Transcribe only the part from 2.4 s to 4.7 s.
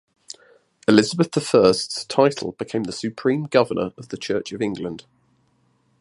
became the Supreme Governor of the Church of